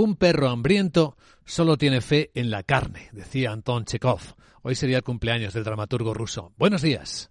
Un 0.00 0.16
perro 0.16 0.48
hambriento 0.48 1.14
solo 1.44 1.76
tiene 1.76 2.00
fe 2.00 2.30
en 2.34 2.50
la 2.50 2.62
carne, 2.62 3.10
decía 3.12 3.52
Anton 3.52 3.84
Chekhov. 3.84 4.34
Hoy 4.62 4.74
sería 4.74 4.96
el 4.96 5.02
cumpleaños 5.02 5.52
del 5.52 5.62
dramaturgo 5.62 6.14
ruso. 6.14 6.54
Buenos 6.56 6.80
días. 6.80 7.30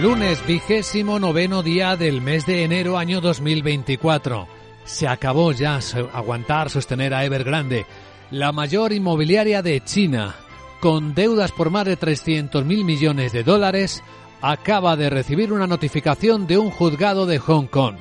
Lunes 0.00 0.46
vigésimo 0.46 1.18
noveno 1.18 1.64
día 1.64 1.96
del 1.96 2.20
mes 2.20 2.46
de 2.46 2.62
enero 2.62 2.96
año 2.96 3.20
2024. 3.20 4.46
Se 4.84 5.08
acabó 5.08 5.50
ya 5.50 5.80
aguantar, 6.12 6.70
sostener 6.70 7.12
a 7.12 7.24
Evergrande, 7.24 7.86
la 8.30 8.52
mayor 8.52 8.92
inmobiliaria 8.92 9.62
de 9.62 9.80
China, 9.80 10.36
con 10.80 11.12
deudas 11.12 11.50
por 11.50 11.70
más 11.70 11.86
de 11.86 11.96
300 11.96 12.64
mil 12.64 12.84
millones 12.84 13.32
de 13.32 13.42
dólares, 13.42 14.04
acaba 14.42 14.94
de 14.94 15.10
recibir 15.10 15.52
una 15.52 15.66
notificación 15.66 16.46
de 16.46 16.58
un 16.58 16.70
juzgado 16.70 17.26
de 17.26 17.40
Hong 17.40 17.66
Kong. 17.66 17.96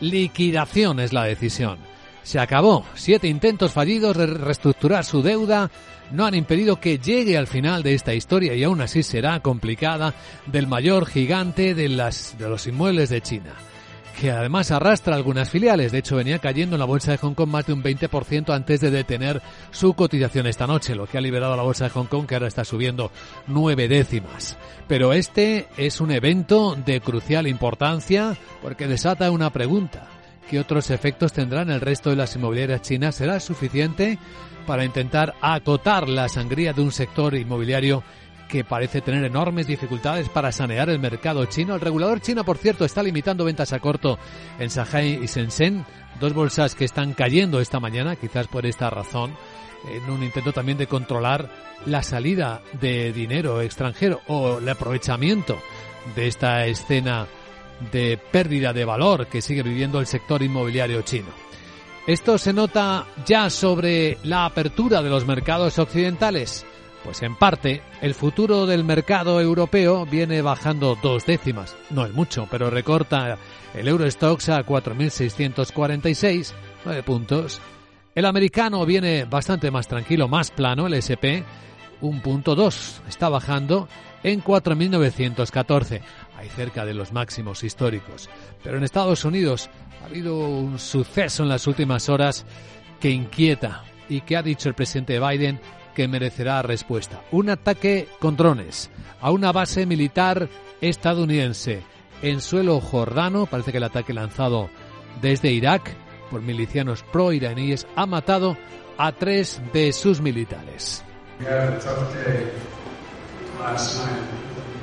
Liquidación 0.00 1.00
es 1.00 1.14
la 1.14 1.24
decisión. 1.24 1.93
Se 2.24 2.40
acabó. 2.40 2.84
Siete 2.94 3.28
intentos 3.28 3.72
fallidos 3.72 4.16
de 4.16 4.26
reestructurar 4.26 5.04
su 5.04 5.22
deuda 5.22 5.70
no 6.10 6.26
han 6.26 6.34
impedido 6.34 6.80
que 6.80 6.98
llegue 6.98 7.38
al 7.38 7.46
final 7.46 7.82
de 7.82 7.94
esta 7.94 8.14
historia 8.14 8.54
y 8.54 8.64
aún 8.64 8.80
así 8.80 9.02
será 9.02 9.40
complicada 9.40 10.14
del 10.46 10.66
mayor 10.66 11.06
gigante 11.06 11.74
de, 11.74 11.88
las, 11.88 12.36
de 12.38 12.48
los 12.48 12.66
inmuebles 12.66 13.10
de 13.10 13.20
China 13.20 13.54
que 14.14 14.30
además 14.30 14.70
arrastra 14.70 15.16
algunas 15.16 15.50
filiales. 15.50 15.92
De 15.92 15.98
hecho, 15.98 16.16
venía 16.16 16.38
cayendo 16.38 16.76
en 16.76 16.80
la 16.80 16.86
bolsa 16.86 17.10
de 17.10 17.18
Hong 17.18 17.34
Kong 17.34 17.48
más 17.48 17.66
de 17.66 17.72
un 17.72 17.82
20% 17.82 18.54
antes 18.54 18.80
de 18.80 18.90
detener 18.90 19.42
su 19.70 19.94
cotización 19.94 20.46
esta 20.46 20.66
noche, 20.66 20.94
lo 20.94 21.06
que 21.06 21.18
ha 21.18 21.20
liberado 21.20 21.54
a 21.54 21.56
la 21.56 21.62
bolsa 21.62 21.84
de 21.84 21.90
Hong 21.90 22.06
Kong, 22.06 22.26
que 22.26 22.34
ahora 22.34 22.46
está 22.46 22.64
subiendo 22.64 23.10
nueve 23.46 23.88
décimas. 23.88 24.56
Pero 24.86 25.12
este 25.12 25.66
es 25.76 26.00
un 26.00 26.12
evento 26.12 26.76
de 26.76 27.00
crucial 27.00 27.46
importancia 27.46 28.36
porque 28.62 28.86
desata 28.86 29.30
una 29.30 29.50
pregunta. 29.50 30.06
¿Qué 30.48 30.60
otros 30.60 30.90
efectos 30.90 31.32
tendrán 31.32 31.70
el 31.70 31.80
resto 31.80 32.10
de 32.10 32.16
las 32.16 32.36
inmobiliarias 32.36 32.82
chinas? 32.82 33.14
¿Será 33.14 33.40
suficiente 33.40 34.18
para 34.66 34.84
intentar 34.84 35.34
acotar 35.40 36.08
la 36.08 36.28
sangría 36.28 36.72
de 36.72 36.82
un 36.82 36.92
sector 36.92 37.34
inmobiliario 37.34 38.02
que 38.48 38.64
parece 38.64 39.00
tener 39.00 39.24
enormes 39.24 39.66
dificultades 39.66 40.28
para 40.28 40.52
sanear 40.52 40.88
el 40.90 40.98
mercado 40.98 41.44
chino. 41.46 41.74
El 41.74 41.80
regulador 41.80 42.20
chino, 42.20 42.44
por 42.44 42.58
cierto, 42.58 42.84
está 42.84 43.02
limitando 43.02 43.44
ventas 43.44 43.72
a 43.72 43.80
corto 43.80 44.18
en 44.58 44.68
Shanghai 44.68 45.18
y 45.22 45.26
Shenzhen, 45.26 45.84
dos 46.20 46.32
bolsas 46.34 46.74
que 46.74 46.84
están 46.84 47.14
cayendo 47.14 47.60
esta 47.60 47.80
mañana, 47.80 48.16
quizás 48.16 48.46
por 48.46 48.66
esta 48.66 48.90
razón, 48.90 49.34
en 49.90 50.10
un 50.10 50.22
intento 50.22 50.52
también 50.52 50.78
de 50.78 50.86
controlar 50.86 51.48
la 51.86 52.02
salida 52.02 52.62
de 52.80 53.12
dinero 53.12 53.60
extranjero 53.60 54.20
o 54.28 54.58
el 54.58 54.68
aprovechamiento 54.68 55.58
de 56.14 56.26
esta 56.28 56.66
escena 56.66 57.26
de 57.92 58.18
pérdida 58.30 58.72
de 58.72 58.84
valor 58.84 59.26
que 59.26 59.42
sigue 59.42 59.62
viviendo 59.62 60.00
el 60.00 60.06
sector 60.06 60.42
inmobiliario 60.42 61.02
chino. 61.02 61.28
Esto 62.06 62.36
se 62.36 62.52
nota 62.52 63.06
ya 63.24 63.48
sobre 63.48 64.18
la 64.24 64.44
apertura 64.44 65.02
de 65.02 65.08
los 65.08 65.26
mercados 65.26 65.78
occidentales. 65.78 66.66
Pues 67.02 67.22
en 67.22 67.34
parte, 67.36 67.82
el 68.00 68.14
futuro 68.14 68.66
del 68.66 68.84
mercado 68.84 69.40
europeo 69.40 70.06
viene 70.06 70.42
bajando 70.42 70.98
dos 71.02 71.26
décimas. 71.26 71.76
No 71.90 72.04
es 72.04 72.12
mucho, 72.12 72.46
pero 72.50 72.70
recorta 72.70 73.38
el 73.74 73.88
Eurostox 73.88 74.48
a 74.50 74.64
4.646, 74.64 76.52
nueve 76.84 77.02
puntos. 77.02 77.60
El 78.14 78.26
americano 78.26 78.86
viene 78.86 79.24
bastante 79.24 79.70
más 79.70 79.88
tranquilo, 79.88 80.28
más 80.28 80.50
plano, 80.50 80.86
el 80.86 80.94
SP, 80.94 81.44
un 82.00 82.20
punto 82.20 82.54
dos. 82.54 83.02
Está 83.08 83.28
bajando 83.28 83.88
en 84.22 84.42
4.914, 84.42 86.00
ahí 86.44 86.50
cerca 86.50 86.84
de 86.84 86.94
los 86.94 87.12
máximos 87.12 87.64
históricos. 87.64 88.28
Pero 88.62 88.76
en 88.76 88.84
Estados 88.84 89.24
Unidos 89.24 89.70
ha 90.02 90.06
habido 90.06 90.36
un 90.36 90.78
suceso 90.78 91.42
en 91.42 91.48
las 91.48 91.66
últimas 91.66 92.08
horas 92.08 92.44
que 93.00 93.10
inquieta 93.10 93.82
y 94.08 94.20
que 94.20 94.36
ha 94.36 94.42
dicho 94.42 94.68
el 94.68 94.74
presidente 94.74 95.18
Biden 95.18 95.60
que 95.94 96.08
merecerá 96.08 96.62
respuesta. 96.62 97.22
Un 97.30 97.50
ataque 97.50 98.08
con 98.18 98.36
drones 98.36 98.90
a 99.20 99.30
una 99.30 99.52
base 99.52 99.86
militar 99.86 100.48
estadounidense 100.80 101.82
en 102.22 102.40
suelo 102.40 102.80
jordano, 102.80 103.46
parece 103.46 103.70
que 103.70 103.78
el 103.78 103.84
ataque 103.84 104.12
lanzado 104.12 104.68
desde 105.20 105.50
Irak 105.50 105.90
por 106.30 106.42
milicianos 106.42 107.02
pro-iraníes 107.12 107.86
ha 107.96 108.06
matado 108.06 108.56
a 108.98 109.12
tres 109.12 109.60
de 109.72 109.92
sus 109.92 110.20
militares. 110.20 111.04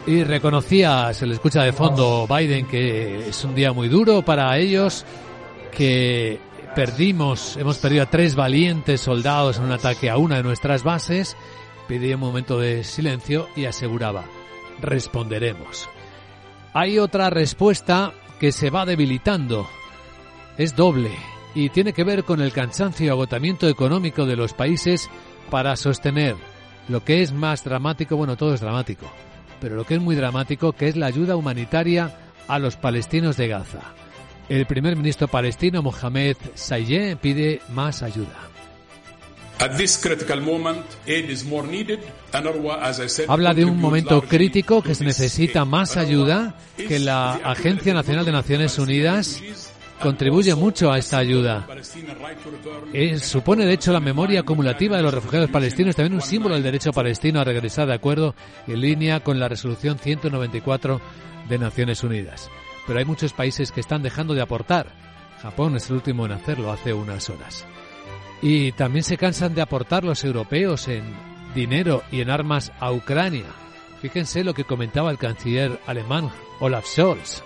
Y 0.08 0.24
reconocía, 0.24 1.14
se 1.14 1.28
le 1.28 1.36
escucha 1.36 1.64
de 1.64 1.74
fondo 1.74 2.28
Biden, 2.28 2.66
que 2.66 3.30
es 3.30 3.46
un 3.46 3.54
día 3.54 3.72
muy 3.72 3.88
duro 3.88 4.24
para 4.24 4.58
ellos, 4.58 5.06
que 5.72 6.40
perdimos, 6.76 7.56
hemos 7.58 7.78
perdido 7.78 8.04
a 8.04 8.10
tres 8.10 8.36
valientes 8.36 9.02
soldados 9.02 9.58
en 9.58 9.66
un 9.66 9.72
ataque 9.72 10.10
a 10.10 10.18
una 10.18 10.38
de 10.38 10.44
nuestras 10.44 10.84
bases, 10.84 11.38
pedía 11.88 12.16
un 12.16 12.22
momento 12.22 12.60
de 12.60 12.84
silencio 12.84 13.48
y 13.56 13.66
aseguraba, 13.66 14.26
responderemos. 14.82 15.88
Hay 16.74 16.98
otra 16.98 17.30
respuesta 17.30 18.14
que 18.40 18.52
se 18.52 18.70
va 18.70 18.86
debilitando. 18.86 19.68
Es 20.58 20.76
doble 20.76 21.12
y 21.54 21.70
tiene 21.70 21.94
que 21.94 22.04
ver 22.04 22.24
con 22.24 22.42
el 22.42 22.54
cansancio 22.54 23.06
y 23.06 23.10
agotamiento 23.10 23.68
económico 23.68 24.26
de 24.26 24.36
los 24.36 24.54
países 24.54 25.10
para 25.50 25.76
sostener 25.76 26.36
lo 26.88 27.04
que 27.04 27.22
es 27.22 27.32
más 27.32 27.64
dramático, 27.64 28.18
bueno, 28.18 28.36
todo 28.36 28.54
es 28.54 28.62
dramático, 28.62 29.06
pero 29.62 29.76
lo 29.76 29.86
que 29.86 29.96
es 29.96 30.02
muy 30.02 30.16
dramático, 30.16 30.74
que 30.74 30.90
es 30.90 30.98
la 30.98 31.06
ayuda 31.06 31.38
humanitaria 31.38 32.12
a 32.48 32.60
los 32.60 32.76
palestinos 32.76 33.38
de 33.38 33.48
Gaza. 33.48 33.80
El 34.50 34.66
primer 34.66 34.98
ministro 34.98 35.30
palestino 35.30 35.82
Mohamed 35.82 36.36
Sayeh 36.56 37.16
pide 37.16 37.62
más 37.70 38.04
ayuda. 38.04 38.50
Habla 43.28 43.54
de 43.54 43.64
un 43.64 43.80
momento 43.80 44.22
crítico 44.24 44.82
que 44.82 44.96
se 44.96 45.06
necesita 45.06 45.66
más 45.66 45.98
ayuda, 45.98 46.56
que 46.76 46.98
la 46.98 47.34
Agencia 47.34 47.94
Nacional 47.94 48.26
de 48.26 48.32
Naciones 48.32 48.80
Unidas 48.80 49.40
contribuye 50.02 50.56
mucho 50.56 50.92
a 50.92 50.98
esta 50.98 51.18
ayuda. 51.18 51.68
Eh, 52.94 53.20
supone, 53.20 53.66
de 53.66 53.74
hecho, 53.74 53.92
la 53.94 54.00
memoria 54.00 54.42
acumulativa 54.42 54.98
de 54.98 55.04
los 55.04 55.14
refugiados 55.14 55.50
palestinos, 55.50 55.96
también 55.96 56.16
un 56.16 56.22
símbolo 56.22 56.56
del 56.56 56.64
derecho 56.64 56.92
palestino 56.92 57.40
a 57.40 57.44
regresar 57.44 57.88
de 57.88 57.94
acuerdo 57.94 58.36
en 58.68 58.82
línea 58.82 59.22
con 59.22 59.40
la 59.40 59.48
resolución 59.48 59.98
194 59.98 61.02
de 61.48 61.58
Naciones 61.58 62.04
Unidas 62.04 62.50
pero 62.86 63.00
hay 63.00 63.06
muchos 63.06 63.34
países 63.34 63.72
que 63.72 63.80
están 63.80 64.04
dejando 64.04 64.34
de 64.34 64.42
aportar. 64.42 64.88
Japón 65.42 65.76
es 65.76 65.90
el 65.90 65.96
último 65.96 66.26
en 66.26 66.34
hacerlo 66.34 66.72
hace 66.72 66.94
unas 66.94 67.30
horas. 67.30 67.66
Y 68.42 68.72
también 68.74 69.04
se 69.04 69.18
cansan 69.18 69.56
de 69.56 69.62
aportar 69.62 70.04
los 70.04 70.24
europeos 70.24 70.88
en 70.88 71.04
dinero 71.56 72.04
y 72.12 72.22
en 72.22 72.30
armas 72.30 72.72
a 72.80 72.92
Ucrania. 72.92 73.46
Fíjense 74.02 74.44
lo 74.44 74.54
que 74.54 74.64
comentaba 74.64 75.12
el 75.12 75.18
canciller 75.18 75.80
alemán 75.86 76.32
Olaf 76.60 76.86
Scholz. 76.86 77.44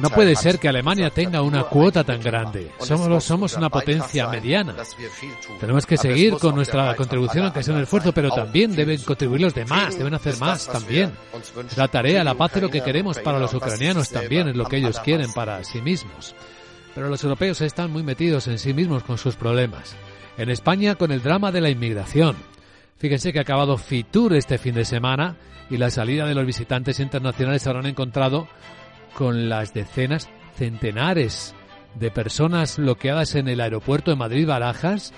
No 0.00 0.10
puede 0.10 0.36
ser 0.36 0.58
que 0.58 0.68
Alemania 0.68 1.10
tenga 1.10 1.42
una 1.42 1.64
cuota 1.64 2.04
tan 2.04 2.20
grande. 2.20 2.70
Somos, 2.78 3.24
somos 3.24 3.54
una 3.54 3.68
potencia 3.68 4.28
mediana. 4.28 4.74
Tenemos 5.58 5.86
que 5.86 5.96
seguir 5.96 6.34
con 6.34 6.54
nuestra 6.54 6.94
contribución, 6.94 7.46
aunque 7.46 7.62
sea 7.62 7.74
un 7.74 7.82
esfuerzo, 7.82 8.12
pero 8.12 8.30
también 8.30 8.74
deben 8.74 9.00
contribuir 9.02 9.40
los 9.42 9.54
demás, 9.54 9.98
deben 9.98 10.14
hacer 10.14 10.38
más 10.38 10.66
también. 10.66 11.12
La 11.76 11.88
tarea, 11.88 12.22
la 12.22 12.34
paz 12.34 12.56
es 12.56 12.62
lo 12.62 12.70
que 12.70 12.82
queremos 12.82 13.18
para 13.18 13.38
los 13.38 13.52
ucranianos 13.54 14.10
también, 14.10 14.48
es 14.48 14.56
lo 14.56 14.66
que 14.66 14.76
ellos 14.76 15.00
quieren 15.00 15.32
para 15.32 15.64
sí 15.64 15.80
mismos. 15.80 16.34
Pero 16.94 17.08
los 17.10 17.22
europeos 17.22 17.60
están 17.60 17.90
muy 17.90 18.02
metidos 18.02 18.46
en 18.48 18.58
sí 18.58 18.72
mismos 18.72 19.02
con 19.02 19.18
sus 19.18 19.36
problemas. 19.36 19.94
En 20.38 20.48
España 20.48 20.94
con 20.94 21.12
el 21.12 21.22
drama 21.22 21.52
de 21.52 21.60
la 21.60 21.70
inmigración. 21.70 22.36
Fíjense 22.98 23.32
que 23.32 23.38
ha 23.38 23.42
acabado 23.42 23.76
Fitur 23.76 24.34
este 24.34 24.58
fin 24.58 24.74
de 24.74 24.84
semana 24.84 25.36
y 25.68 25.76
la 25.76 25.90
salida 25.90 26.26
de 26.26 26.34
los 26.34 26.46
visitantes 26.46 26.98
internacionales 27.00 27.62
se 27.62 27.68
habrán 27.68 27.86
encontrado 27.86 28.48
con 29.14 29.48
las 29.48 29.74
decenas, 29.74 30.28
centenares 30.54 31.54
de 31.94 32.10
personas 32.10 32.78
bloqueadas 32.78 33.34
en 33.34 33.48
el 33.48 33.60
aeropuerto 33.60 34.10
de 34.10 34.16
Madrid-Barajas, 34.16 35.12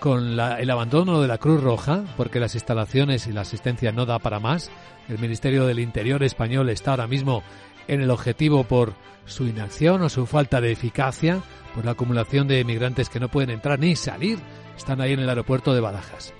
con 0.00 0.38
el 0.38 0.70
abandono 0.70 1.20
de 1.20 1.28
la 1.28 1.38
Cruz 1.38 1.62
Roja, 1.62 2.04
porque 2.16 2.40
las 2.40 2.54
instalaciones 2.54 3.26
y 3.26 3.32
la 3.32 3.40
asistencia 3.40 3.90
no 3.90 4.06
da 4.06 4.18
para 4.18 4.38
más. 4.38 4.70
El 5.08 5.18
Ministerio 5.18 5.66
del 5.66 5.80
Interior 5.80 6.22
español 6.22 6.70
está 6.70 6.92
ahora 6.92 7.08
mismo 7.08 7.42
en 7.88 8.00
el 8.00 8.10
objetivo 8.10 8.64
por 8.64 8.94
su 9.24 9.46
inacción 9.46 10.02
o 10.02 10.08
su 10.08 10.26
falta 10.26 10.60
de 10.60 10.72
eficacia, 10.72 11.42
por 11.74 11.84
la 11.84 11.92
acumulación 11.92 12.46
de 12.48 12.60
emigrantes 12.60 13.08
que 13.08 13.20
no 13.20 13.28
pueden 13.28 13.50
entrar 13.50 13.78
ni 13.78 13.96
salir, 13.96 14.38
están 14.76 15.00
ahí 15.00 15.12
en 15.12 15.20
el 15.20 15.28
aeropuerto 15.28 15.74
de 15.74 15.80
Barajas. 15.80 16.32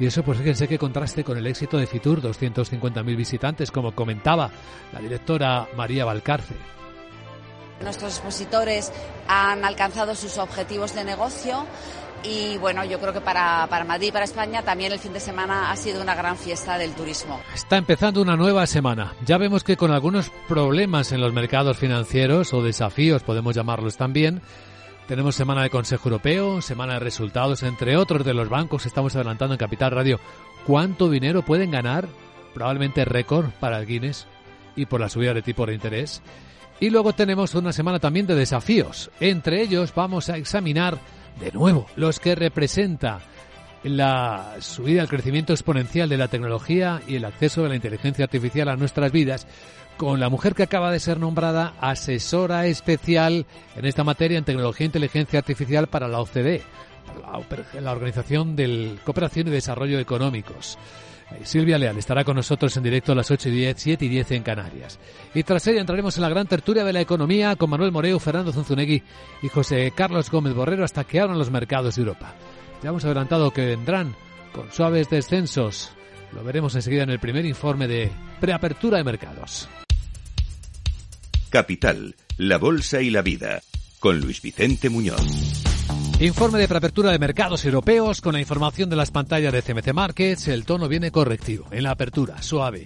Y 0.00 0.06
eso, 0.06 0.22
pues 0.22 0.38
fíjense 0.38 0.68
que 0.68 0.78
contraste 0.78 1.24
con 1.24 1.36
el 1.36 1.46
éxito 1.46 1.76
de 1.76 1.86
Fitur, 1.86 2.22
250.000 2.22 3.16
visitantes, 3.16 3.70
como 3.70 3.92
comentaba 3.92 4.50
la 4.92 5.00
directora 5.00 5.66
María 5.76 6.04
Valcarce. 6.04 6.54
Nuestros 7.82 8.14
expositores 8.14 8.92
han 9.28 9.64
alcanzado 9.64 10.14
sus 10.14 10.38
objetivos 10.38 10.94
de 10.94 11.04
negocio 11.04 11.64
y 12.24 12.58
bueno, 12.58 12.84
yo 12.84 12.98
creo 12.98 13.12
que 13.12 13.20
para, 13.20 13.66
para 13.68 13.84
Madrid 13.84 14.08
y 14.08 14.12
para 14.12 14.24
España 14.24 14.62
también 14.62 14.92
el 14.92 14.98
fin 14.98 15.12
de 15.12 15.20
semana 15.20 15.70
ha 15.70 15.76
sido 15.76 16.02
una 16.02 16.14
gran 16.14 16.36
fiesta 16.36 16.76
del 16.76 16.92
turismo. 16.94 17.40
Está 17.54 17.76
empezando 17.76 18.20
una 18.20 18.36
nueva 18.36 18.66
semana. 18.66 19.14
Ya 19.24 19.38
vemos 19.38 19.62
que 19.62 19.76
con 19.76 19.92
algunos 19.92 20.30
problemas 20.48 21.12
en 21.12 21.20
los 21.20 21.32
mercados 21.32 21.78
financieros 21.78 22.52
o 22.52 22.62
desafíos, 22.62 23.22
podemos 23.22 23.54
llamarlos 23.54 23.96
también, 23.96 24.42
tenemos 25.08 25.36
semana 25.36 25.62
de 25.62 25.70
Consejo 25.70 26.10
Europeo, 26.10 26.60
semana 26.60 26.92
de 26.92 27.00
resultados, 27.00 27.62
entre 27.62 27.96
otros 27.96 28.26
de 28.26 28.34
los 28.34 28.50
bancos. 28.50 28.84
Estamos 28.84 29.16
adelantando 29.16 29.54
en 29.54 29.58
Capital 29.58 29.90
Radio 29.90 30.20
cuánto 30.66 31.08
dinero 31.08 31.40
pueden 31.42 31.70
ganar, 31.70 32.06
probablemente 32.52 33.06
récord 33.06 33.46
para 33.58 33.78
el 33.78 33.86
Guinness 33.86 34.26
y 34.76 34.84
por 34.84 35.00
la 35.00 35.08
subida 35.08 35.32
de 35.32 35.40
tipo 35.40 35.64
de 35.64 35.72
interés. 35.72 36.20
Y 36.78 36.90
luego 36.90 37.14
tenemos 37.14 37.54
una 37.54 37.72
semana 37.72 37.98
también 37.98 38.26
de 38.26 38.34
desafíos. 38.34 39.10
Entre 39.18 39.62
ellos 39.62 39.94
vamos 39.94 40.28
a 40.28 40.36
examinar 40.36 40.98
de 41.40 41.52
nuevo 41.52 41.86
los 41.96 42.20
que 42.20 42.34
representa 42.34 43.20
la 43.84 44.56
subida 44.60 45.02
al 45.02 45.08
crecimiento 45.08 45.52
exponencial 45.52 46.08
de 46.08 46.16
la 46.16 46.28
tecnología 46.28 47.00
y 47.06 47.16
el 47.16 47.24
acceso 47.24 47.62
de 47.62 47.68
la 47.70 47.76
inteligencia 47.76 48.24
artificial 48.24 48.68
a 48.68 48.76
nuestras 48.76 49.12
vidas 49.12 49.46
con 49.96 50.20
la 50.20 50.28
mujer 50.28 50.54
que 50.54 50.62
acaba 50.62 50.92
de 50.92 51.00
ser 51.00 51.18
nombrada 51.18 51.74
asesora 51.80 52.66
especial 52.66 53.46
en 53.76 53.84
esta 53.84 54.04
materia 54.04 54.38
en 54.38 54.44
tecnología 54.44 54.84
e 54.84 54.86
inteligencia 54.86 55.40
artificial 55.40 55.88
para 55.88 56.06
la 56.06 56.20
OCDE, 56.20 56.62
la 57.80 57.92
Organización 57.92 58.54
de 58.54 58.96
Cooperación 59.04 59.48
y 59.48 59.50
Desarrollo 59.50 59.98
Económicos. 59.98 60.78
Eh, 61.32 61.40
Silvia 61.42 61.78
Leal 61.78 61.98
estará 61.98 62.24
con 62.24 62.36
nosotros 62.36 62.76
en 62.76 62.84
directo 62.84 63.12
a 63.12 63.14
las 63.16 63.30
8 63.30 63.48
y 63.48 63.52
10, 63.52 63.76
7 63.76 64.04
y 64.04 64.08
10 64.08 64.30
en 64.32 64.42
Canarias. 64.42 64.98
Y 65.34 65.42
tras 65.42 65.66
ella 65.66 65.80
entraremos 65.80 66.16
en 66.16 66.22
la 66.22 66.28
gran 66.28 66.46
tertulia 66.46 66.84
de 66.84 66.92
la 66.92 67.00
economía 67.00 67.56
con 67.56 67.68
Manuel 67.68 67.92
Moreo, 67.92 68.18
Fernando 68.18 68.52
Zunzunegui 68.52 69.02
y 69.42 69.48
José 69.48 69.92
Carlos 69.94 70.30
Gómez 70.30 70.54
Borrero 70.54 70.84
hasta 70.84 71.04
que 71.04 71.20
abran 71.20 71.38
los 71.38 71.50
mercados 71.50 71.96
de 71.96 72.02
Europa. 72.02 72.34
Ya 72.82 72.90
hemos 72.90 73.04
adelantado 73.04 73.50
que 73.50 73.66
vendrán 73.66 74.14
con 74.52 74.70
suaves 74.72 75.10
descensos. 75.10 75.90
Lo 76.32 76.44
veremos 76.44 76.74
enseguida 76.74 77.02
en 77.02 77.10
el 77.10 77.18
primer 77.18 77.44
informe 77.44 77.88
de 77.88 78.10
preapertura 78.40 78.98
de 78.98 79.04
mercados. 79.04 79.68
Capital, 81.50 82.14
la 82.36 82.58
Bolsa 82.58 83.00
y 83.00 83.10
la 83.10 83.22
Vida, 83.22 83.62
con 83.98 84.20
Luis 84.20 84.42
Vicente 84.42 84.90
Muñoz. 84.90 85.22
Informe 86.20 86.58
de 86.58 86.68
preapertura 86.68 87.10
de 87.10 87.18
mercados 87.18 87.64
europeos 87.64 88.20
con 88.20 88.34
la 88.34 88.40
información 88.40 88.90
de 88.90 88.96
las 88.96 89.10
pantallas 89.10 89.52
de 89.52 89.62
CMC 89.62 89.92
Markets. 89.92 90.48
El 90.48 90.64
tono 90.64 90.88
viene 90.88 91.10
correctivo 91.10 91.66
en 91.70 91.84
la 91.84 91.92
apertura, 91.92 92.42
suave. 92.42 92.84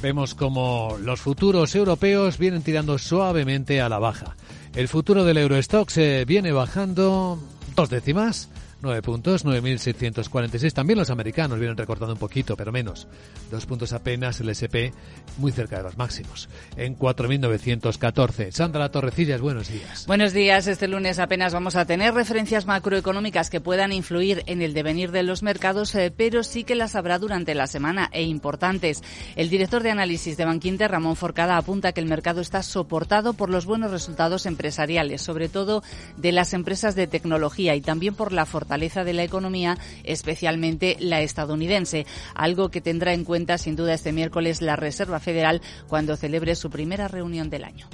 Vemos 0.00 0.34
como 0.34 0.96
los 1.00 1.20
futuros 1.20 1.74
europeos 1.74 2.38
vienen 2.38 2.62
tirando 2.62 2.98
suavemente 2.98 3.80
a 3.80 3.88
la 3.88 3.98
baja. 3.98 4.36
El 4.74 4.88
futuro 4.88 5.24
del 5.24 5.38
Eurostox 5.38 5.98
viene 6.26 6.52
bajando 6.52 7.38
dos 7.74 7.90
décimas 7.90 8.48
9 8.80 9.02
puntos, 9.02 9.44
9.646. 9.44 10.72
También 10.72 10.98
los 10.98 11.10
americanos 11.10 11.58
vienen 11.58 11.76
recortando 11.76 12.14
un 12.14 12.20
poquito, 12.20 12.56
pero 12.56 12.70
menos. 12.70 13.08
Dos 13.50 13.66
puntos 13.66 13.92
apenas 13.92 14.38
el 14.40 14.50
SP, 14.54 14.94
muy 15.38 15.50
cerca 15.50 15.78
de 15.78 15.82
los 15.82 15.98
máximos, 15.98 16.48
en 16.76 16.96
4.914. 16.96 18.52
Sandra 18.52 18.88
Torrecillas, 18.90 19.40
buenos 19.40 19.68
días. 19.68 20.06
Buenos 20.06 20.32
días. 20.32 20.68
Este 20.68 20.86
lunes 20.86 21.18
apenas 21.18 21.52
vamos 21.52 21.74
a 21.74 21.86
tener 21.86 22.14
referencias 22.14 22.66
macroeconómicas 22.66 23.50
que 23.50 23.60
puedan 23.60 23.92
influir 23.92 24.44
en 24.46 24.62
el 24.62 24.74
devenir 24.74 25.10
de 25.10 25.24
los 25.24 25.42
mercados, 25.42 25.92
eh, 25.96 26.12
pero 26.16 26.44
sí 26.44 26.62
que 26.62 26.76
las 26.76 26.94
habrá 26.94 27.18
durante 27.18 27.56
la 27.56 27.66
semana 27.66 28.08
e 28.12 28.22
importantes. 28.22 29.02
El 29.34 29.50
director 29.50 29.82
de 29.82 29.90
análisis 29.90 30.36
de 30.36 30.44
Banquinter, 30.44 30.90
Ramón 30.90 31.16
Forcada, 31.16 31.56
apunta 31.56 31.92
que 31.92 32.00
el 32.00 32.06
mercado 32.06 32.40
está 32.40 32.62
soportado 32.62 33.32
por 33.32 33.50
los 33.50 33.66
buenos 33.66 33.90
resultados 33.90 34.46
empresariales, 34.46 35.20
sobre 35.20 35.48
todo 35.48 35.82
de 36.16 36.30
las 36.30 36.54
empresas 36.54 36.94
de 36.94 37.08
tecnología 37.08 37.74
y 37.74 37.80
también 37.80 38.14
por 38.14 38.32
la 38.32 38.46
fortaleza 38.46 38.67
fortaleza 38.68 39.02
de 39.02 39.14
la 39.14 39.24
economía, 39.24 39.78
especialmente 40.04 40.98
la 41.00 41.22
estadounidense, 41.22 42.04
algo 42.34 42.68
que 42.68 42.82
tendrá 42.82 43.14
en 43.14 43.24
cuenta 43.24 43.56
sin 43.56 43.76
duda 43.76 43.94
este 43.94 44.12
miércoles 44.12 44.60
la 44.60 44.76
Reserva 44.76 45.20
Federal 45.20 45.62
cuando 45.88 46.16
celebre 46.16 46.54
su 46.54 46.68
primera 46.68 47.08
reunión 47.08 47.48
del 47.48 47.64
año. 47.64 47.88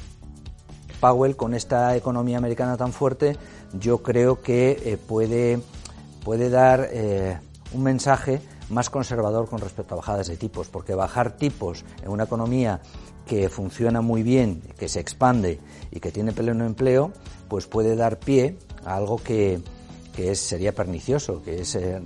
Powell, 0.99 1.37
con 1.37 1.55
esta 1.55 1.95
economía 1.95 2.39
americana 2.39 2.77
tan 2.77 2.93
fuerte, 2.93 3.37
yo 3.79 4.03
creo 4.03 4.43
que 4.43 4.83
eh, 4.85 4.97
puede, 4.97 5.61
puede 6.25 6.51
dar 6.51 6.89
eh, 6.91 7.39
un 7.73 7.85
mensaje 7.85 8.41
más 8.69 8.91
conservador 8.91 9.49
con 9.49 9.61
respecto 9.61 9.95
a 9.95 9.99
bajadas 9.99 10.27
de 10.27 10.37
tipos, 10.37 10.67
porque 10.67 10.97
bajar 10.97 11.37
tipos 11.37 11.85
en 12.03 12.11
una 12.11 12.25
economía 12.25 12.81
que 13.27 13.49
funciona 13.49 14.01
muy 14.01 14.25
bien, 14.25 14.61
que 14.77 14.89
se 14.89 14.99
expande 14.99 15.61
y 15.93 16.01
que 16.01 16.11
tiene 16.11 16.33
pleno 16.33 16.67
empleo, 16.67 17.13
pues 17.49 17.69
puede 17.69 17.95
dar 17.95 18.19
pie 18.19 18.59
a 18.85 18.97
algo 18.97 19.19
que, 19.19 19.61
que 20.15 20.31
es, 20.31 20.39
sería 20.39 20.73
pernicioso, 20.73 21.43
que 21.43 21.61
es 21.61 21.75
eh, 21.75 22.01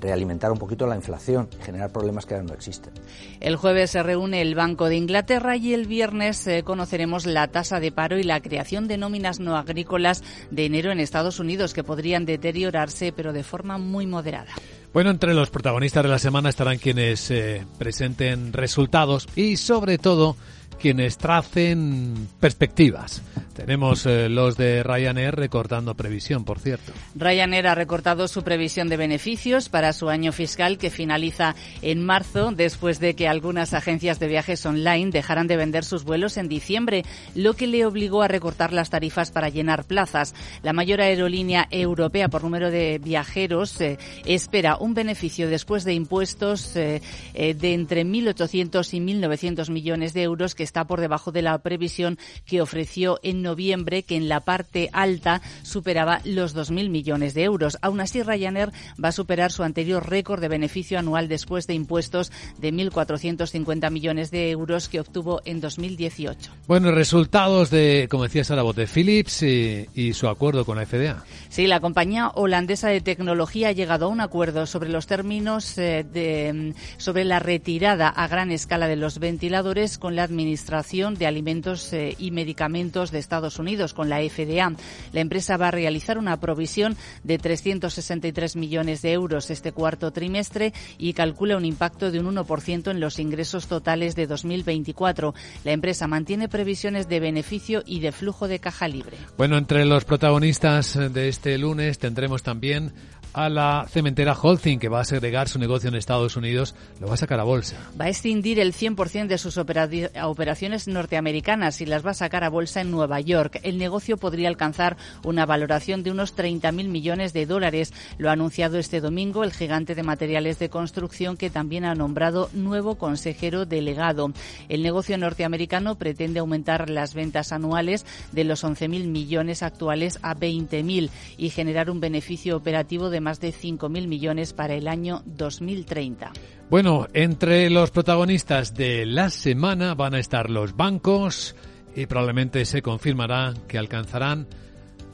realimentar 0.00 0.50
un 0.50 0.58
poquito 0.58 0.86
la 0.86 0.96
inflación 0.96 1.48
y 1.58 1.62
generar 1.62 1.92
problemas 1.92 2.26
que 2.26 2.34
ahora 2.34 2.46
no 2.46 2.54
existen. 2.54 2.92
El 3.40 3.56
jueves 3.56 3.90
se 3.90 4.02
reúne 4.02 4.40
el 4.42 4.54
Banco 4.54 4.88
de 4.88 4.96
Inglaterra 4.96 5.56
y 5.56 5.74
el 5.74 5.86
viernes 5.86 6.46
eh, 6.46 6.62
conoceremos 6.62 7.26
la 7.26 7.48
tasa 7.48 7.80
de 7.80 7.92
paro 7.92 8.18
y 8.18 8.22
la 8.22 8.40
creación 8.40 8.88
de 8.88 8.96
nóminas 8.96 9.40
no 9.40 9.56
agrícolas 9.56 10.22
de 10.50 10.66
enero 10.66 10.92
en 10.92 11.00
Estados 11.00 11.38
Unidos, 11.40 11.74
que 11.74 11.84
podrían 11.84 12.24
deteriorarse, 12.24 13.12
pero 13.12 13.32
de 13.32 13.44
forma 13.44 13.78
muy 13.78 14.06
moderada. 14.06 14.52
Bueno, 14.92 15.10
entre 15.10 15.34
los 15.34 15.50
protagonistas 15.50 16.02
de 16.02 16.08
la 16.08 16.18
semana 16.18 16.48
estarán 16.48 16.78
quienes 16.78 17.30
eh, 17.30 17.64
presenten 17.78 18.52
resultados 18.52 19.28
y, 19.36 19.56
sobre 19.56 19.98
todo, 19.98 20.36
quienes 20.80 21.18
tracen 21.18 22.28
perspectivas. 22.40 23.22
Tenemos 23.54 24.06
eh, 24.06 24.30
los 24.30 24.56
de 24.56 24.82
Ryanair 24.82 25.34
recortando 25.34 25.94
previsión, 25.94 26.44
por 26.44 26.58
cierto. 26.60 26.92
Ryanair 27.14 27.66
ha 27.66 27.74
recortado 27.74 28.26
su 28.26 28.42
previsión 28.42 28.88
de 28.88 28.96
beneficios 28.96 29.68
para 29.68 29.92
su 29.92 30.08
año 30.08 30.32
fiscal 30.32 30.78
que 30.78 30.88
finaliza 30.88 31.54
en 31.82 32.02
marzo, 32.04 32.52
después 32.52 33.00
de 33.00 33.14
que 33.14 33.28
algunas 33.28 33.74
agencias 33.74 34.18
de 34.18 34.28
viajes 34.28 34.64
online 34.64 35.10
dejaran 35.10 35.46
de 35.46 35.58
vender 35.58 35.84
sus 35.84 36.04
vuelos 36.04 36.38
en 36.38 36.48
diciembre, 36.48 37.04
lo 37.34 37.52
que 37.52 37.66
le 37.66 37.84
obligó 37.84 38.22
a 38.22 38.28
recortar 38.28 38.72
las 38.72 38.88
tarifas 38.88 39.30
para 39.30 39.50
llenar 39.50 39.84
plazas. 39.84 40.34
La 40.62 40.72
mayor 40.72 41.02
aerolínea 41.02 41.68
europea 41.70 42.28
por 42.28 42.42
número 42.42 42.70
de 42.70 42.98
viajeros 42.98 43.78
eh, 43.82 43.98
espera 44.24 44.78
un 44.78 44.94
beneficio 44.94 45.50
después 45.50 45.84
de 45.84 45.92
impuestos 45.92 46.74
eh, 46.76 47.02
de 47.34 47.74
entre 47.74 48.06
1.800 48.06 48.94
y 48.94 49.00
1.900 49.00 49.70
millones 49.70 50.14
de 50.14 50.22
euros, 50.22 50.54
que 50.54 50.69
está 50.70 50.86
por 50.86 51.00
debajo 51.00 51.32
de 51.32 51.42
la 51.42 51.58
previsión 51.58 52.16
que 52.46 52.62
ofreció 52.62 53.18
en 53.24 53.42
noviembre, 53.42 54.04
que 54.04 54.14
en 54.14 54.28
la 54.28 54.40
parte 54.40 54.88
alta 54.92 55.42
superaba 55.62 56.20
los 56.24 56.54
2.000 56.54 56.90
millones 56.90 57.34
de 57.34 57.42
euros. 57.42 57.76
Aún 57.82 58.00
así, 58.00 58.22
Ryanair 58.22 58.70
va 59.02 59.08
a 59.08 59.12
superar 59.12 59.50
su 59.50 59.64
anterior 59.64 60.08
récord 60.08 60.40
de 60.40 60.46
beneficio 60.46 60.98
anual 60.98 61.26
después 61.26 61.66
de 61.66 61.74
impuestos 61.74 62.30
de 62.58 62.72
1.450 62.72 63.90
millones 63.90 64.30
de 64.30 64.50
euros 64.50 64.88
que 64.88 65.00
obtuvo 65.00 65.42
en 65.44 65.60
2018. 65.60 66.52
Bueno, 66.68 66.92
resultados 66.92 67.70
de, 67.70 68.06
como 68.08 68.22
decía 68.22 68.44
Sara 68.44 68.62
de 68.62 68.86
Philips 68.86 69.42
y, 69.42 69.88
y 69.94 70.12
su 70.12 70.28
acuerdo 70.28 70.64
con 70.64 70.76
la 70.76 70.86
FDA. 70.86 71.24
Sí, 71.48 71.66
la 71.66 71.80
compañía 71.80 72.28
holandesa 72.28 72.88
de 72.88 73.00
tecnología 73.00 73.68
ha 73.68 73.72
llegado 73.72 74.06
a 74.06 74.08
un 74.08 74.20
acuerdo 74.20 74.66
sobre 74.66 74.90
los 74.90 75.08
términos 75.08 75.76
eh, 75.78 76.04
de, 76.04 76.74
sobre 76.98 77.24
la 77.24 77.40
retirada 77.40 78.08
a 78.08 78.28
gran 78.28 78.52
escala 78.52 78.86
de 78.86 78.96
los 78.96 79.18
ventiladores 79.18 79.98
con 79.98 80.14
la 80.14 80.22
Administración 80.22 80.49
de 80.50 81.26
Alimentos 81.26 81.92
eh, 81.92 82.16
y 82.18 82.30
Medicamentos 82.30 83.10
de 83.10 83.18
Estados 83.18 83.58
Unidos, 83.58 83.94
con 83.94 84.08
la 84.08 84.18
FDA. 84.18 84.72
La 85.12 85.20
empresa 85.20 85.56
va 85.56 85.68
a 85.68 85.70
realizar 85.70 86.18
una 86.18 86.38
provisión 86.38 86.96
de 87.24 87.38
363 87.38 88.56
millones 88.56 89.02
de 89.02 89.12
euros 89.12 89.50
este 89.50 89.72
cuarto 89.72 90.10
trimestre 90.10 90.72
y 90.98 91.12
calcula 91.12 91.56
un 91.56 91.64
impacto 91.64 92.10
de 92.10 92.20
un 92.20 92.34
1% 92.34 92.90
en 92.90 93.00
los 93.00 93.18
ingresos 93.18 93.66
totales 93.66 94.16
de 94.16 94.26
2024. 94.26 95.34
La 95.64 95.72
empresa 95.72 96.06
mantiene 96.06 96.48
previsiones 96.48 97.08
de 97.08 97.20
beneficio 97.20 97.82
y 97.86 98.00
de 98.00 98.12
flujo 98.12 98.48
de 98.48 98.58
caja 98.58 98.88
libre. 98.88 99.16
Bueno, 99.36 99.56
entre 99.56 99.84
los 99.84 100.04
protagonistas 100.04 100.98
de 101.12 101.28
este 101.28 101.56
lunes 101.58 101.98
tendremos 101.98 102.42
también 102.42 102.92
a 103.32 103.48
la 103.48 103.86
cementera 103.88 104.34
Holcim, 104.34 104.78
que 104.78 104.88
va 104.88 105.00
a 105.00 105.04
segregar 105.04 105.48
su 105.48 105.58
negocio 105.58 105.88
en 105.88 105.94
Estados 105.94 106.36
Unidos, 106.36 106.74
lo 107.00 107.06
va 107.06 107.14
a 107.14 107.16
sacar 107.16 107.40
a 107.40 107.44
bolsa. 107.44 107.76
Va 108.00 108.06
a 108.06 108.08
extindir 108.08 108.58
el 108.58 108.72
100% 108.72 109.26
de 109.26 109.38
sus 109.38 109.56
operaciones 109.58 110.88
norteamericanas 110.88 111.80
y 111.80 111.86
las 111.86 112.04
va 112.04 112.10
a 112.10 112.14
sacar 112.14 112.44
a 112.44 112.48
bolsa 112.48 112.80
en 112.80 112.90
Nueva 112.90 113.20
York. 113.20 113.60
El 113.62 113.78
negocio 113.78 114.16
podría 114.16 114.48
alcanzar 114.48 114.96
una 115.24 115.46
valoración 115.46 116.02
de 116.02 116.10
unos 116.10 116.36
30.000 116.36 116.88
millones 116.88 117.32
de 117.32 117.46
dólares. 117.46 117.92
Lo 118.18 118.30
ha 118.30 118.32
anunciado 118.32 118.78
este 118.78 119.00
domingo 119.00 119.44
el 119.44 119.52
gigante 119.52 119.94
de 119.94 120.02
materiales 120.02 120.58
de 120.58 120.70
construcción 120.70 121.36
que 121.36 121.50
también 121.50 121.84
ha 121.84 121.94
nombrado 121.94 122.50
nuevo 122.52 122.96
consejero 122.96 123.66
delegado. 123.66 124.32
El 124.68 124.82
negocio 124.82 125.16
norteamericano 125.18 125.96
pretende 125.96 126.40
aumentar 126.40 126.90
las 126.90 127.14
ventas 127.14 127.52
anuales 127.52 128.04
de 128.32 128.44
los 128.44 128.64
11.000 128.64 129.06
millones 129.06 129.62
actuales 129.62 130.18
a 130.22 130.34
20.000 130.34 131.10
y 131.36 131.50
generar 131.50 131.90
un 131.90 132.00
beneficio 132.00 132.56
operativo 132.56 133.10
de 133.10 133.19
más 133.20 133.40
de 133.40 133.52
5.000 133.52 134.06
millones 134.06 134.52
para 134.52 134.74
el 134.74 134.88
año 134.88 135.22
2030. 135.26 136.32
Bueno, 136.70 137.08
entre 137.12 137.68
los 137.70 137.90
protagonistas 137.90 138.74
de 138.74 139.06
la 139.06 139.30
semana 139.30 139.94
van 139.94 140.14
a 140.14 140.18
estar 140.20 140.50
los 140.50 140.76
bancos 140.76 141.56
y 141.96 142.06
probablemente 142.06 142.64
se 142.64 142.82
confirmará 142.82 143.54
que 143.66 143.78
alcanzarán 143.78 144.46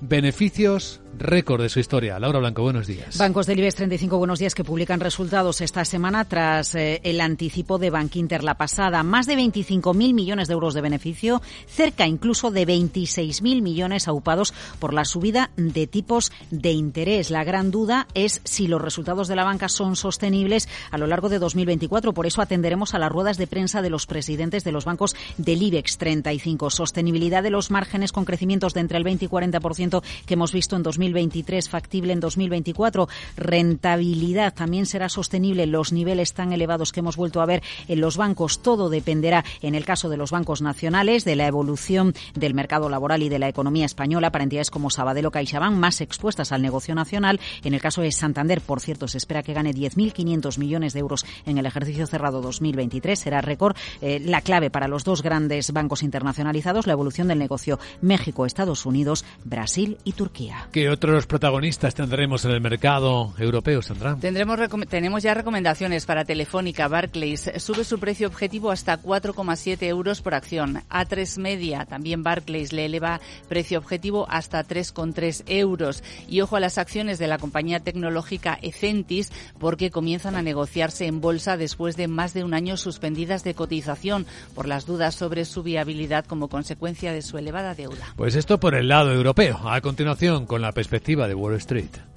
beneficios 0.00 1.00
récord 1.18 1.62
de 1.62 1.68
su 1.68 1.80
historia. 1.80 2.18
Laura 2.18 2.38
Blanco, 2.38 2.62
buenos 2.62 2.86
días. 2.86 3.16
Bancos 3.18 3.46
del 3.46 3.58
IBEX 3.58 3.76
35, 3.76 4.18
buenos 4.18 4.38
días, 4.38 4.54
que 4.54 4.64
publican 4.64 5.00
resultados 5.00 5.60
esta 5.60 5.84
semana 5.84 6.24
tras 6.24 6.74
eh, 6.74 7.00
el 7.04 7.20
anticipo 7.20 7.78
de 7.78 7.90
Bankinter 7.90 8.44
la 8.44 8.54
pasada. 8.54 9.02
Más 9.02 9.26
de 9.26 9.36
25.000 9.36 10.14
millones 10.14 10.48
de 10.48 10.54
euros 10.54 10.74
de 10.74 10.80
beneficio, 10.80 11.42
cerca 11.66 12.06
incluso 12.06 12.50
de 12.50 12.66
26.000 12.66 13.62
millones 13.62 14.08
aupados 14.08 14.52
por 14.78 14.92
la 14.92 15.04
subida 15.04 15.50
de 15.56 15.86
tipos 15.86 16.32
de 16.50 16.72
interés. 16.72 17.30
La 17.30 17.44
gran 17.44 17.70
duda 17.70 18.06
es 18.14 18.40
si 18.44 18.66
los 18.68 18.82
resultados 18.82 19.28
de 19.28 19.36
la 19.36 19.44
banca 19.44 19.68
son 19.68 19.96
sostenibles 19.96 20.68
a 20.90 20.98
lo 20.98 21.06
largo 21.06 21.28
de 21.28 21.38
2024. 21.38 22.12
Por 22.12 22.26
eso 22.26 22.42
atenderemos 22.42 22.94
a 22.94 22.98
las 22.98 23.10
ruedas 23.10 23.38
de 23.38 23.46
prensa 23.46 23.82
de 23.82 23.90
los 23.90 24.06
presidentes 24.06 24.64
de 24.64 24.72
los 24.72 24.84
bancos 24.84 25.16
del 25.38 25.62
IBEX 25.62 25.98
35. 25.98 26.70
Sostenibilidad 26.70 27.42
de 27.42 27.50
los 27.50 27.70
márgenes 27.70 28.12
con 28.12 28.24
crecimientos 28.24 28.74
de 28.74 28.80
entre 28.80 28.98
el 28.98 29.04
20 29.04 29.24
y 29.24 29.28
40% 29.28 30.02
que 30.26 30.34
hemos 30.34 30.52
visto 30.52 30.76
en 30.76 30.82
2024 30.82 31.05
2023, 31.06 31.68
factible 31.68 32.12
en 32.12 32.20
2024. 32.20 33.08
Rentabilidad 33.36 34.54
también 34.54 34.86
será 34.86 35.08
sostenible 35.08 35.66
los 35.66 35.92
niveles 35.92 36.32
tan 36.32 36.52
elevados 36.52 36.92
que 36.92 37.00
hemos 37.00 37.16
vuelto 37.16 37.40
a 37.40 37.46
ver 37.46 37.62
en 37.88 38.00
los 38.00 38.16
bancos. 38.16 38.60
Todo 38.60 38.88
dependerá, 38.88 39.44
en 39.62 39.74
el 39.74 39.84
caso 39.84 40.08
de 40.08 40.16
los 40.16 40.30
bancos 40.30 40.62
nacionales, 40.62 41.24
de 41.24 41.36
la 41.36 41.46
evolución 41.46 42.14
del 42.34 42.54
mercado 42.54 42.88
laboral 42.88 43.22
y 43.22 43.28
de 43.28 43.38
la 43.38 43.48
economía 43.48 43.86
española 43.86 44.32
para 44.32 44.44
entidades 44.44 44.70
como 44.70 44.90
Sabadell 44.90 45.26
o 45.26 45.30
CaixaBank, 45.30 45.76
más 45.76 46.00
expuestas 46.00 46.52
al 46.52 46.62
negocio 46.62 46.94
nacional. 46.94 47.40
En 47.62 47.74
el 47.74 47.80
caso 47.80 48.02
de 48.02 48.12
Santander, 48.12 48.60
por 48.60 48.80
cierto, 48.80 49.08
se 49.08 49.18
espera 49.18 49.42
que 49.42 49.54
gane 49.54 49.72
10.500 49.72 50.58
millones 50.58 50.92
de 50.92 51.00
euros 51.00 51.24
en 51.44 51.58
el 51.58 51.66
ejercicio 51.66 52.06
cerrado 52.06 52.40
2023. 52.40 53.18
Será 53.18 53.40
récord. 53.40 53.76
Eh, 54.00 54.20
la 54.20 54.40
clave 54.40 54.70
para 54.70 54.88
los 54.88 55.04
dos 55.04 55.22
grandes 55.22 55.72
bancos 55.72 56.02
internacionalizados, 56.02 56.86
la 56.86 56.92
evolución 56.92 57.28
del 57.28 57.38
negocio 57.38 57.78
México, 58.00 58.46
Estados 58.46 58.86
Unidos, 58.86 59.24
Brasil 59.44 59.98
y 60.04 60.12
Turquía 60.12 60.68
otros 60.96 61.26
protagonistas 61.26 61.94
tendremos 61.94 62.46
en 62.46 62.52
el 62.52 62.62
mercado 62.62 63.34
europeo, 63.38 63.82
Sandra? 63.82 64.16
Tendremos, 64.16 64.58
tenemos 64.88 65.22
ya 65.22 65.34
recomendaciones 65.34 66.06
para 66.06 66.24
Telefónica. 66.24 66.88
Barclays 66.88 67.50
sube 67.58 67.84
su 67.84 67.98
precio 67.98 68.26
objetivo 68.26 68.70
hasta 68.70 69.02
4,7 69.02 69.82
euros 69.82 70.22
por 70.22 70.34
acción. 70.34 70.82
A3 70.88 71.38
Media, 71.38 71.84
también 71.84 72.22
Barclays, 72.22 72.72
le 72.72 72.86
eleva 72.86 73.20
precio 73.46 73.78
objetivo 73.78 74.26
hasta 74.30 74.66
3,3 74.66 75.42
euros. 75.48 76.02
Y 76.28 76.40
ojo 76.40 76.56
a 76.56 76.60
las 76.60 76.78
acciones 76.78 77.18
de 77.18 77.26
la 77.26 77.36
compañía 77.36 77.80
tecnológica 77.80 78.58
Ecentis, 78.62 79.30
porque 79.58 79.90
comienzan 79.90 80.34
a 80.34 80.40
negociarse 80.40 81.06
en 81.06 81.20
bolsa 81.20 81.58
después 81.58 81.98
de 81.98 82.08
más 82.08 82.32
de 82.32 82.42
un 82.42 82.54
año 82.54 82.78
suspendidas 82.78 83.44
de 83.44 83.52
cotización 83.52 84.24
por 84.54 84.66
las 84.66 84.86
dudas 84.86 85.14
sobre 85.14 85.44
su 85.44 85.62
viabilidad 85.62 86.24
como 86.24 86.48
consecuencia 86.48 87.12
de 87.12 87.20
su 87.20 87.36
elevada 87.36 87.74
deuda. 87.74 88.14
Pues 88.16 88.34
esto 88.34 88.58
por 88.58 88.74
el 88.74 88.88
lado 88.88 89.12
europeo. 89.12 89.60
A 89.68 89.82
continuación, 89.82 90.46
con 90.46 90.62
la 90.62 90.72
perspectiva 90.76 91.26
de 91.26 91.34
Wall 91.34 91.58
Street. 91.58 92.15